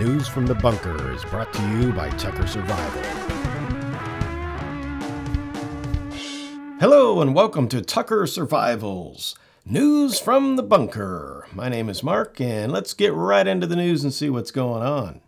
[0.00, 3.02] News from the Bunker is brought to you by Tucker Survival.
[6.80, 9.36] Hello, and welcome to Tucker Survivals
[9.66, 11.46] News from the Bunker.
[11.52, 14.82] My name is Mark, and let's get right into the news and see what's going
[14.82, 15.20] on.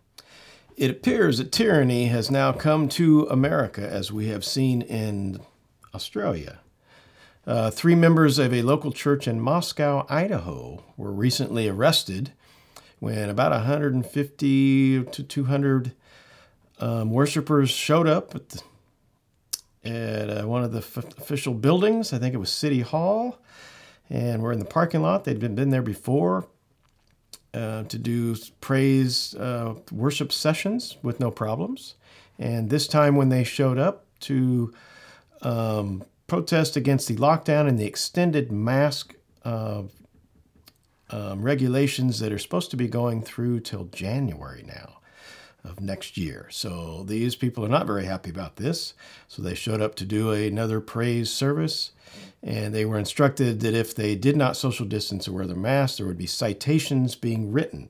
[0.75, 5.39] It appears that tyranny has now come to America, as we have seen in
[5.93, 6.61] Australia.
[7.45, 12.31] Uh, three members of a local church in Moscow, Idaho, were recently arrested
[13.03, 15.91] when about 150 to 200
[16.79, 18.61] um, worshippers showed up at, the,
[19.83, 22.13] at uh, one of the f- official buildings.
[22.13, 23.39] I think it was City Hall,
[24.09, 25.25] and we're in the parking lot.
[25.25, 26.47] They'd been, been there before
[27.53, 31.95] uh, to do praise uh, worship sessions with no problems.
[32.39, 34.73] And this time, when they showed up to
[35.41, 39.83] um, protest against the lockdown and the extended mask uh,
[41.13, 44.97] um, regulations that are supposed to be going through till January now
[45.63, 46.47] of next year.
[46.49, 48.95] So these people are not very happy about this.
[49.27, 51.91] So they showed up to do another praise service.
[52.41, 55.97] And they were instructed that if they did not social distance or wear their mask,
[55.97, 57.89] there would be citations being written.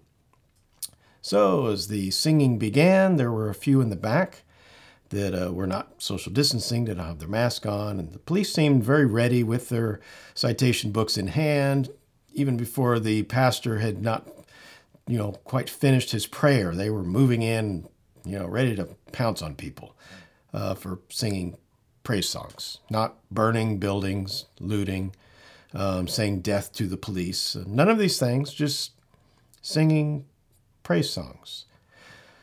[1.22, 4.44] So as the singing began, there were a few in the back
[5.10, 8.54] that uh, were not social distancing, did not have their mask on, and the police
[8.54, 10.02] seemed very ready with their
[10.34, 11.90] citation books in hand,
[12.34, 14.28] even before the pastor had not,
[15.08, 16.74] you know, quite finished his prayer.
[16.74, 17.88] They were moving in,
[18.26, 19.96] you know, ready to pounce on people
[20.54, 21.58] uh, for singing
[22.04, 25.16] praise songs, not burning buildings, looting,
[25.74, 27.56] um, saying death to the police.
[27.66, 28.92] None of these things, just
[29.62, 30.26] singing
[30.84, 31.66] praise songs.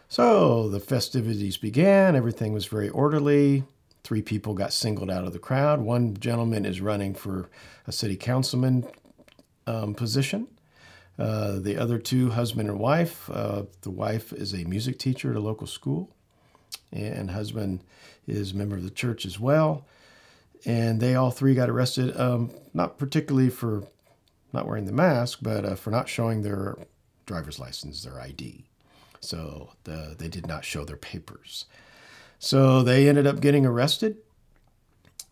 [0.08, 2.16] So the festivities began.
[2.16, 3.64] Everything was very orderly.
[4.02, 5.80] Three people got singled out of the crowd.
[5.82, 7.48] One gentleman is running for
[7.86, 8.86] a city councilman
[9.70, 10.48] um, position.
[11.18, 15.36] Uh, the other two, husband and wife, uh, the wife is a music teacher at
[15.36, 16.10] a local school,
[16.92, 17.80] and husband
[18.26, 19.86] is a member of the church as well.
[20.64, 23.84] And they all three got arrested, um, not particularly for
[24.52, 26.76] not wearing the mask, but uh, for not showing their
[27.26, 28.64] driver's license, their ID.
[29.20, 31.66] So the, they did not show their papers.
[32.38, 34.16] So they ended up getting arrested,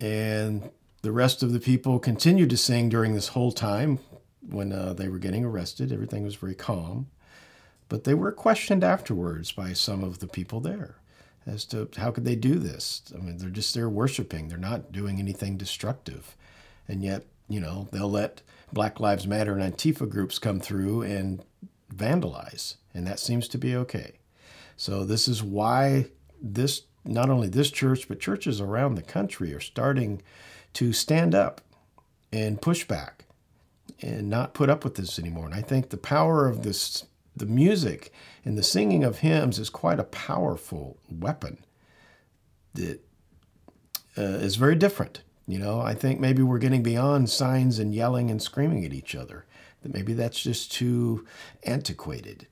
[0.00, 0.71] and
[1.03, 3.98] the rest of the people continued to sing during this whole time
[4.48, 5.92] when uh, they were getting arrested.
[5.92, 7.09] Everything was very calm.
[7.88, 10.97] But they were questioned afterwards by some of the people there
[11.47, 13.03] as to how could they do this.
[13.14, 14.48] I mean, they're just there worshiping.
[14.48, 16.36] They're not doing anything destructive.
[16.86, 18.42] And yet, you know, they'll let
[18.72, 21.42] Black Lives Matter and Antifa groups come through and
[21.94, 22.76] vandalize.
[22.92, 24.19] And that seems to be okay.
[24.76, 26.06] So this is why
[26.41, 30.20] this not only this church, but churches around the country are starting
[30.75, 31.62] to stand up
[32.30, 33.25] and push back
[34.00, 35.47] and not put up with this anymore.
[35.47, 37.04] And I think the power of this,
[37.36, 38.12] the music
[38.44, 41.59] and the singing of hymns is quite a powerful weapon
[42.75, 43.00] that
[44.16, 45.22] uh, is very different.
[45.47, 49.14] You know, I think maybe we're getting beyond signs and yelling and screaming at each
[49.14, 49.47] other.
[49.82, 51.25] That maybe that's just too
[51.62, 52.47] antiquated.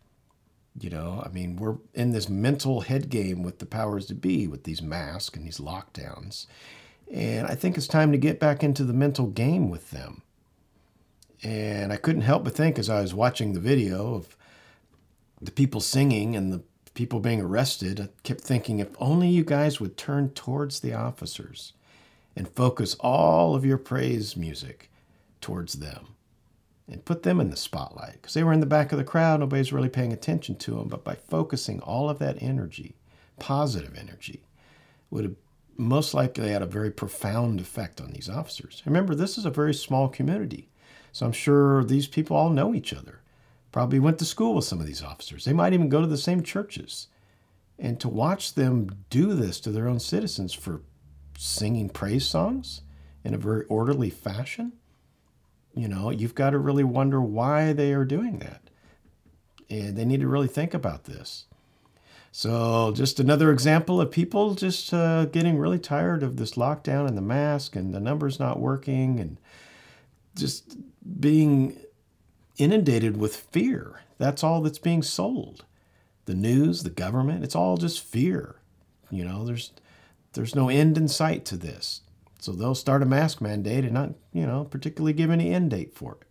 [0.78, 4.47] You know, I mean, we're in this mental head game with the powers to be,
[4.47, 6.47] with these masks and these lockdowns.
[7.11, 10.23] And I think it's time to get back into the mental game with them.
[11.47, 14.37] And I couldn't help but think as I was watching the video of
[15.41, 16.62] the people singing and the
[16.95, 21.73] people being arrested, I kept thinking if only you guys would turn towards the officers
[22.34, 24.91] and focus all of your praise music
[25.41, 26.17] towards them
[26.91, 29.39] and put them in the spotlight because they were in the back of the crowd.
[29.39, 30.89] Nobody's really paying attention to them.
[30.89, 32.97] But by focusing all of that energy,
[33.39, 34.41] positive energy,
[35.11, 35.37] would have
[35.77, 38.83] most likely had a very profound effect on these officers.
[38.84, 40.71] Remember, this is a very small community.
[41.16, 43.21] So I'm sure these people all know each other.
[43.72, 45.47] Probably went to school with some of these officers.
[45.47, 47.09] They might even go to the same churches.
[47.78, 50.82] And to watch them do this to their own citizens for
[51.38, 52.82] singing praise songs
[53.25, 54.72] in a very orderly fashion,
[55.75, 58.69] you know, you've got to really wonder why they are doing that.
[59.71, 61.47] And they need to really think about this.
[62.30, 67.16] So, just another example of people just uh, getting really tired of this lockdown and
[67.16, 69.39] the mask and the numbers not working and
[70.36, 70.77] just
[71.21, 71.78] being
[72.59, 74.03] inundated with fear.
[74.18, 75.65] That's all that's being sold.
[76.27, 78.56] The news, the government, it's all just fear.
[79.10, 79.72] You know, there's
[80.33, 82.03] there's no end in sight to this.
[82.38, 85.94] So they'll start a mask mandate and not, you know, particularly give any end date
[85.94, 86.27] for it.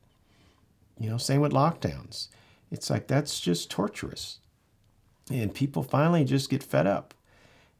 [0.99, 2.27] You know, same with lockdowns.
[2.71, 4.39] It's like that's just torturous.
[5.31, 7.13] And people finally just get fed up.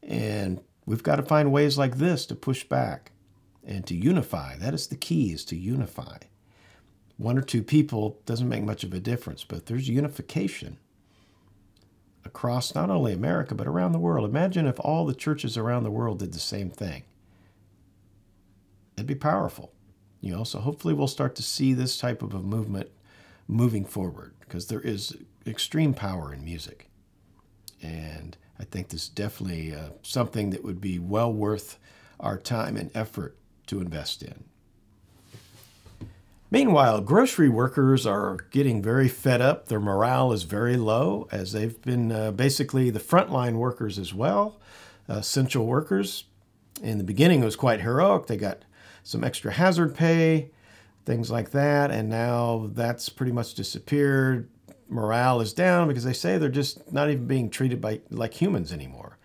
[0.02, 3.12] And we've got to find ways like this to push back
[3.66, 4.56] and to unify.
[4.56, 6.18] That is the key is to unify
[7.16, 10.78] one or two people doesn't make much of a difference, but there's unification
[12.24, 14.28] across not only America, but around the world.
[14.28, 17.04] Imagine if all the churches around the world did the same thing.
[18.96, 19.72] It'd be powerful.
[20.20, 22.90] You know, so hopefully we'll start to see this type of a movement
[23.46, 25.16] moving forward because there is
[25.46, 26.88] extreme power in music.
[27.80, 31.78] And I think this is definitely uh, something that would be well worth
[32.18, 33.36] our time and effort
[33.66, 34.44] to invest in.
[36.50, 39.66] Meanwhile, grocery workers are getting very fed up.
[39.66, 44.60] Their morale is very low as they've been uh, basically the frontline workers as well,
[45.08, 46.24] uh, essential workers.
[46.82, 48.26] In the beginning, it was quite heroic.
[48.26, 48.64] They got
[49.02, 50.50] some extra hazard pay,
[51.04, 54.48] things like that, and now that's pretty much disappeared.
[54.88, 58.72] Morale is down because they say they're just not even being treated by like humans
[58.72, 59.18] anymore.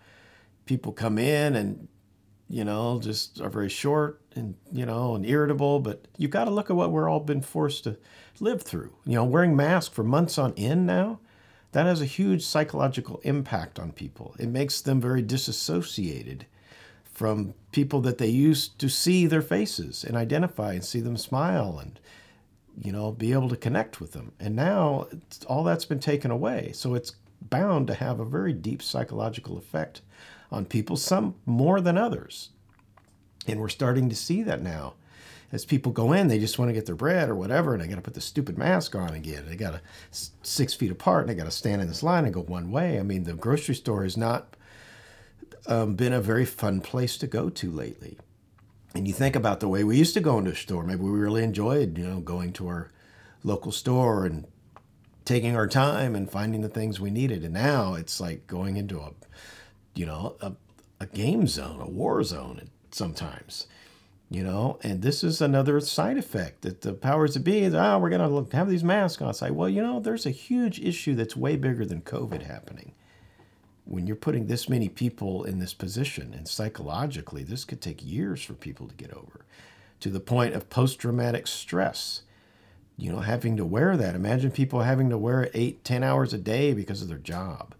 [0.66, 1.86] People come in and
[2.52, 5.80] you know, just are very short and, you know, and irritable.
[5.80, 7.96] But you've got to look at what we're all been forced to
[8.40, 8.92] live through.
[9.06, 11.18] You know, wearing masks for months on end now,
[11.72, 14.36] that has a huge psychological impact on people.
[14.38, 16.44] It makes them very disassociated
[17.10, 21.78] from people that they used to see their faces and identify and see them smile
[21.78, 21.98] and,
[22.78, 24.32] you know, be able to connect with them.
[24.38, 25.08] And now
[25.46, 26.72] all that's been taken away.
[26.74, 30.02] So it's bound to have a very deep psychological effect
[30.52, 32.50] on people, some more than others.
[33.46, 34.94] And we're starting to see that now.
[35.50, 37.86] As people go in, they just want to get their bread or whatever, and I
[37.86, 39.44] got to put the stupid mask on again.
[39.46, 39.80] They got to
[40.42, 42.98] six feet apart, and I got to stand in this line and go one way.
[42.98, 44.56] I mean, the grocery store has not
[45.66, 48.18] um, been a very fun place to go to lately.
[48.94, 50.84] And you think about the way we used to go into a store.
[50.84, 52.90] Maybe we really enjoyed, you know, going to our
[53.42, 54.46] local store and
[55.24, 57.42] taking our time and finding the things we needed.
[57.42, 59.12] And now it's like going into a
[59.94, 60.52] you know, a,
[61.00, 63.66] a game zone, a war zone sometimes,
[64.30, 68.08] you know, and this is another side effect that the powers that be, oh, we're
[68.08, 69.34] going to have these masks on.
[69.40, 72.94] Like, well, you know, there's a huge issue that's way bigger than COVID happening.
[73.84, 78.42] When you're putting this many people in this position, and psychologically, this could take years
[78.42, 79.44] for people to get over
[80.00, 82.22] to the point of post traumatic stress.
[82.96, 84.14] You know, having to wear that.
[84.14, 87.74] Imagine people having to wear it eight, ten hours a day because of their job.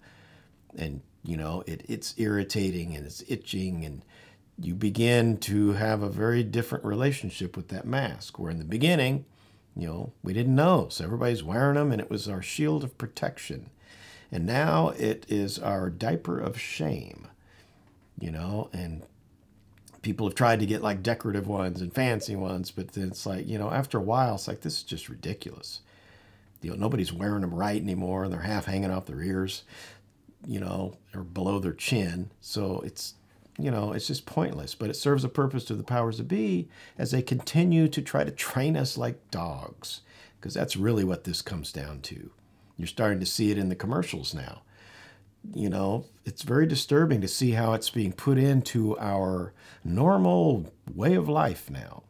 [0.77, 4.05] And you know it, it's irritating and it's itching and
[4.59, 9.25] you begin to have a very different relationship with that mask where in the beginning
[9.77, 10.89] you know we didn't know.
[10.91, 13.71] So everybody's wearing them and it was our shield of protection.
[14.31, 17.29] And now it is our diaper of shame
[18.19, 19.03] you know and
[20.03, 23.47] people have tried to get like decorative ones and fancy ones but then it's like
[23.47, 25.81] you know after a while it's like this is just ridiculous.
[26.61, 29.65] You know nobody's wearing them right anymore they're half hanging off their ears
[30.47, 32.31] you know, or below their chin.
[32.41, 33.15] So it's,
[33.59, 34.75] you know, it's just pointless.
[34.75, 36.69] But it serves a purpose to the powers that be
[36.99, 40.01] as they continue to try to train us like dogs,
[40.41, 42.31] because that's really what this comes down to.
[42.77, 44.63] You're starting to see it in the commercials now.
[45.55, 49.53] You know, it's very disturbing to see how it's being put into our
[49.85, 52.05] normal way of life now.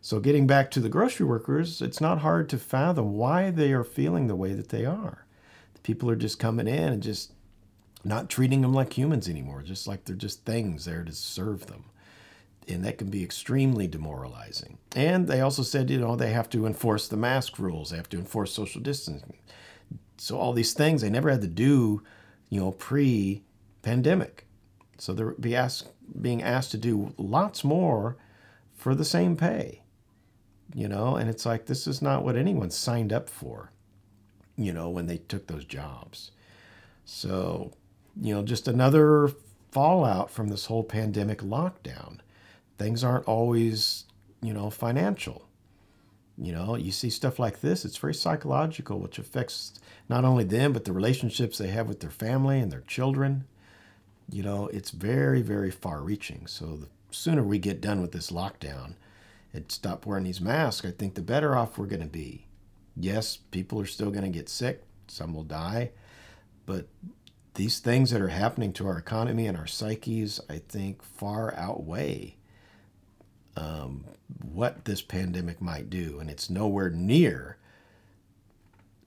[0.00, 3.84] So, getting back to the grocery workers, it's not hard to fathom why they are
[3.84, 5.26] feeling the way that they are.
[5.74, 7.32] The people are just coming in and just
[8.04, 11.84] not treating them like humans anymore, just like they're just things there to serve them.
[12.68, 14.78] And that can be extremely demoralizing.
[14.94, 18.08] And they also said, you know, they have to enforce the mask rules, they have
[18.10, 19.38] to enforce social distancing.
[20.16, 22.02] So, all these things they never had to do,
[22.48, 23.42] you know, pre
[23.82, 24.46] pandemic.
[24.98, 25.88] So, they're be asked,
[26.20, 28.16] being asked to do lots more
[28.76, 29.82] for the same pay,
[30.74, 33.72] you know, and it's like this is not what anyone signed up for,
[34.56, 36.30] you know, when they took those jobs.
[37.04, 37.72] So,
[38.20, 39.30] you know, just another
[39.70, 42.18] fallout from this whole pandemic lockdown.
[42.78, 44.04] Things aren't always,
[44.42, 45.48] you know, financial.
[46.38, 49.74] You know, you see stuff like this, it's very psychological, which affects
[50.08, 53.44] not only them, but the relationships they have with their family and their children.
[54.30, 56.46] You know, it's very, very far reaching.
[56.46, 58.94] So the sooner we get done with this lockdown
[59.52, 62.46] and stop wearing these masks, I think the better off we're going to be.
[62.96, 65.90] Yes, people are still going to get sick, some will die,
[66.66, 66.86] but
[67.54, 72.36] these things that are happening to our economy and our psyches, I think, far outweigh
[73.56, 74.04] um,
[74.42, 76.18] what this pandemic might do.
[76.18, 77.58] And it's nowhere near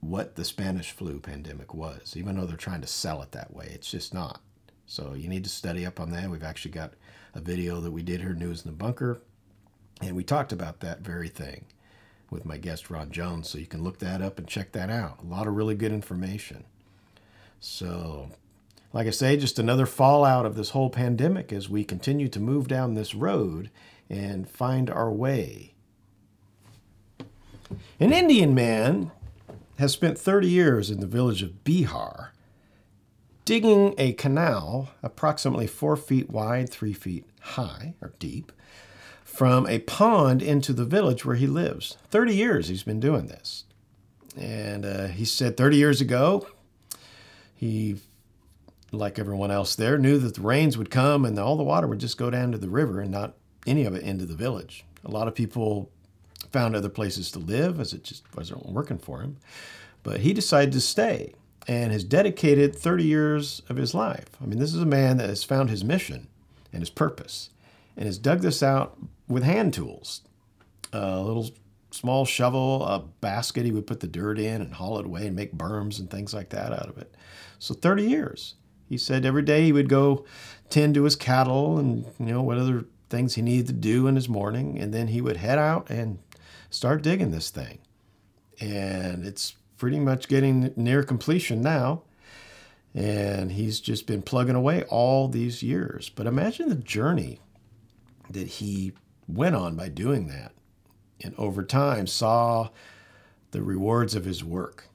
[0.00, 3.70] what the Spanish flu pandemic was, even though they're trying to sell it that way.
[3.72, 4.40] It's just not.
[4.86, 6.30] So you need to study up on that.
[6.30, 6.92] We've actually got
[7.34, 9.20] a video that we did here, News in the Bunker,
[10.00, 11.64] and we talked about that very thing
[12.30, 13.48] with my guest, Ron Jones.
[13.48, 15.18] So you can look that up and check that out.
[15.22, 16.64] A lot of really good information.
[17.68, 18.30] So,
[18.92, 22.68] like I say, just another fallout of this whole pandemic as we continue to move
[22.68, 23.70] down this road
[24.08, 25.74] and find our way.
[27.98, 29.10] An Indian man
[29.78, 32.28] has spent 30 years in the village of Bihar.
[33.44, 38.52] digging a canal approximately four feet wide, three feet high or deep,
[39.24, 41.98] from a pond into the village where he lives.
[42.10, 43.64] 30 years he's been doing this.
[44.36, 46.46] And uh, he said 30 years ago,
[47.56, 47.96] he,
[48.92, 51.98] like everyone else there, knew that the rains would come and all the water would
[51.98, 53.34] just go down to the river and not
[53.66, 54.84] any of it into the village.
[55.04, 55.90] A lot of people
[56.52, 59.38] found other places to live as it just wasn't working for him.
[60.02, 61.34] But he decided to stay
[61.66, 64.28] and has dedicated 30 years of his life.
[64.40, 66.28] I mean, this is a man that has found his mission
[66.72, 67.50] and his purpose
[67.96, 68.96] and has dug this out
[69.26, 70.20] with hand tools.
[70.92, 71.50] A little
[71.96, 75.34] small shovel, a basket he would put the dirt in and haul it away and
[75.34, 77.14] make berms and things like that out of it.
[77.58, 78.54] So 30 years.
[78.88, 80.24] He said every day he would go
[80.70, 84.14] tend to his cattle and you know what other things he needed to do in
[84.14, 86.18] his morning and then he would head out and
[86.70, 87.78] start digging this thing.
[88.60, 92.02] And it's pretty much getting near completion now.
[92.94, 96.08] And he's just been plugging away all these years.
[96.08, 97.40] But imagine the journey
[98.30, 98.92] that he
[99.28, 100.52] went on by doing that.
[101.22, 102.70] And over time saw
[103.50, 104.88] the rewards of his work.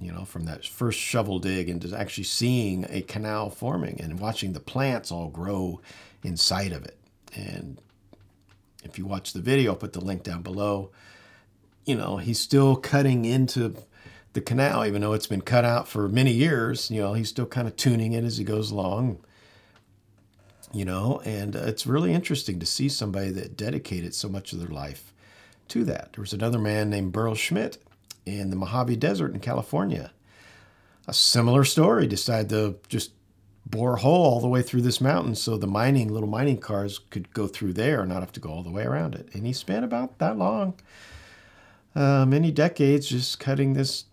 [0.00, 4.52] You know, from that first shovel dig into actually seeing a canal forming and watching
[4.52, 5.80] the plants all grow
[6.22, 6.98] inside of it.
[7.34, 7.80] And
[8.84, 10.90] if you watch the video, I'll put the link down below.
[11.84, 13.74] You know, he's still cutting into
[14.34, 16.90] the canal, even though it's been cut out for many years.
[16.90, 19.18] You know, he's still kind of tuning it as he goes along.
[20.72, 24.58] You know, and uh, it's really interesting to see somebody that dedicated so much of
[24.58, 25.12] their life
[25.68, 26.12] to that.
[26.12, 27.78] There was another man named Burro Schmidt
[28.26, 30.12] in the Mojave Desert in California.
[31.06, 33.12] A similar story, decided to just
[33.64, 36.98] bore a hole all the way through this mountain so the mining, little mining cars
[36.98, 39.28] could go through there and not have to go all the way around it.
[39.34, 40.74] And he spent about that long,
[41.94, 44.04] uh, many decades, just cutting this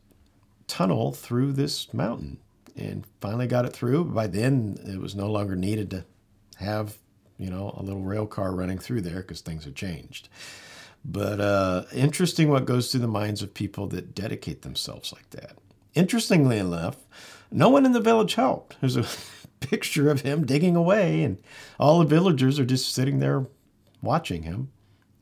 [0.67, 2.39] tunnel through this mountain
[2.75, 4.05] and finally got it through.
[4.05, 6.05] By then, it was no longer needed to
[6.57, 6.97] have,
[7.38, 10.29] you know, a little rail car running through there because things have changed.
[11.07, 15.57] But uh, interesting what goes through the minds of people that dedicate themselves like that.
[15.93, 16.97] Interestingly enough,
[17.51, 18.75] no one in the village helped.
[18.81, 19.05] There's a
[19.59, 21.38] picture of him digging away, and
[21.79, 23.45] all the villagers are just sitting there
[24.01, 24.71] watching him.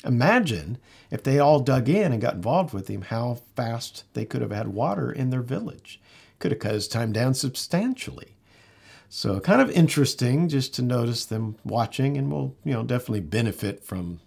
[0.05, 0.77] Imagine
[1.11, 4.51] if they all dug in and got involved with him, how fast they could have
[4.51, 6.01] had water in their village.
[6.39, 8.35] Could have cut his time down substantially.
[9.09, 13.83] So kind of interesting just to notice them watching, and will you know definitely benefit
[13.83, 14.21] from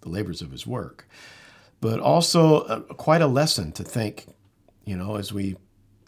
[0.00, 1.08] the labors of his work.
[1.80, 4.26] But also uh, quite a lesson to think,
[4.84, 5.56] you know, as we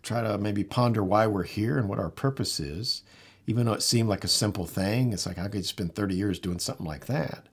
[0.02, 3.02] try to maybe ponder why we're here and what our purpose is.
[3.46, 6.38] Even though it seemed like a simple thing, it's like I could spend 30 years
[6.38, 7.48] doing something like that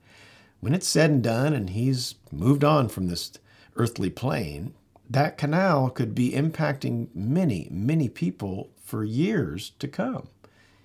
[0.60, 3.32] when it's said and done and he's moved on from this
[3.76, 4.74] earthly plane,
[5.08, 10.28] that canal could be impacting many, many people for years to come,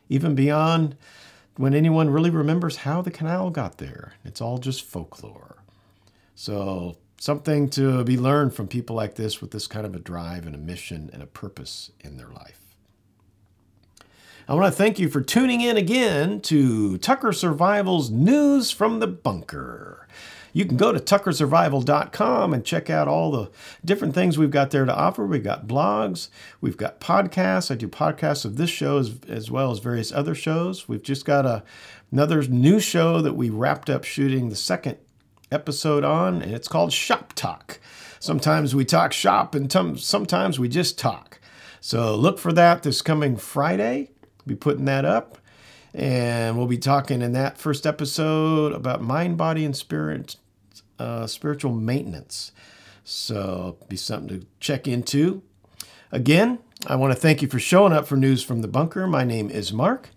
[0.09, 0.95] even beyond
[1.57, 4.13] when anyone really remembers how the canal got there.
[4.23, 5.63] It's all just folklore.
[6.35, 10.45] So, something to be learned from people like this with this kind of a drive
[10.45, 12.75] and a mission and a purpose in their life.
[14.47, 19.07] I want to thank you for tuning in again to Tucker Survival's News from the
[19.07, 20.07] Bunker.
[20.55, 23.51] You can go to tuckersurvival.com and check out all the
[23.83, 25.25] different things we've got there to offer.
[25.25, 26.29] We've got blogs,
[26.61, 27.69] we've got podcasts.
[27.69, 30.87] I do podcasts of this show as, as well as various other shows.
[30.87, 31.61] We've just got a,
[32.09, 34.95] another new show that we wrapped up shooting the second
[35.51, 37.81] episode on, and it's called Shop Talk.
[38.21, 41.41] Sometimes we talk shop, and t- sometimes we just talk.
[41.81, 44.11] So look for that this coming Friday
[44.47, 45.37] be putting that up.
[45.93, 50.35] And we'll be talking in that first episode about mind, body, and spirit,
[50.99, 52.51] uh, spiritual maintenance.
[53.03, 55.43] So be something to check into.
[56.11, 59.07] Again, I want to thank you for showing up for News from the Bunker.
[59.07, 60.09] My name is Mark.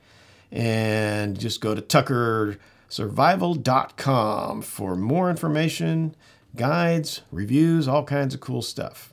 [0.51, 6.17] And just go to tuckersurvival.com for more information,
[6.57, 9.13] guides, reviews, all kinds of cool stuff.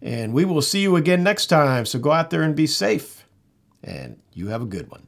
[0.00, 1.84] And we will see you again next time.
[1.84, 3.18] So go out there and be safe
[3.82, 5.07] and you have a good one.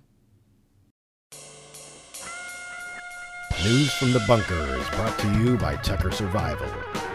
[3.64, 6.66] News from the Bunker is brought to you by Tucker Survival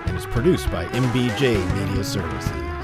[0.05, 2.74] and is produced by MBJ Media Services.